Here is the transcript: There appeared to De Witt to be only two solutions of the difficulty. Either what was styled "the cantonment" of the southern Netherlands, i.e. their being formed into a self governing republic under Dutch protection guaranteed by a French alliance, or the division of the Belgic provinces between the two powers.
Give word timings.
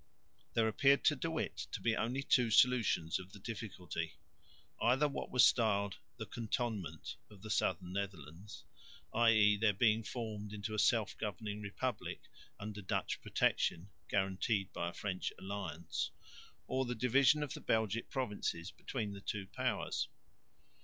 There 0.55 0.67
appeared 0.67 1.03
to 1.03 1.15
De 1.15 1.29
Witt 1.29 1.67
to 1.73 1.79
be 1.79 1.95
only 1.95 2.23
two 2.23 2.49
solutions 2.49 3.19
of 3.19 3.31
the 3.33 3.37
difficulty. 3.39 4.15
Either 4.81 5.07
what 5.07 5.29
was 5.29 5.45
styled 5.45 5.97
"the 6.17 6.25
cantonment" 6.25 7.17
of 7.29 7.43
the 7.43 7.51
southern 7.51 7.93
Netherlands, 7.93 8.63
i.e. 9.13 9.57
their 9.57 9.73
being 9.73 10.01
formed 10.01 10.53
into 10.53 10.73
a 10.73 10.79
self 10.79 11.15
governing 11.19 11.61
republic 11.61 12.21
under 12.59 12.81
Dutch 12.81 13.21
protection 13.21 13.89
guaranteed 14.09 14.73
by 14.73 14.89
a 14.89 14.93
French 14.93 15.31
alliance, 15.37 16.09
or 16.65 16.83
the 16.83 16.95
division 16.95 17.43
of 17.43 17.53
the 17.53 17.61
Belgic 17.61 18.09
provinces 18.09 18.71
between 18.71 19.13
the 19.13 19.21
two 19.21 19.45
powers. 19.45 20.07